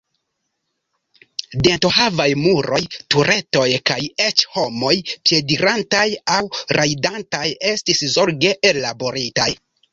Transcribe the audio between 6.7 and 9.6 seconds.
rajdantaj estis zorge ellaboritaj.